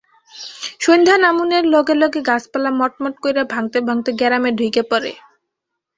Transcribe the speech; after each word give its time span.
সইন্ধ্যা 0.79 1.15
নামুনের 1.17 1.65
লগে 1.73 1.95
লগে 2.01 2.19
গাছপালা 2.29 2.71
মটমট 2.79 3.15
কইরা 3.23 3.43
ভাঙতে 3.53 3.77
ভাঙতে 3.87 4.09
গেরামে 4.19 4.49
ঢুইকা 4.57 4.83
পড়ে। 4.91 5.11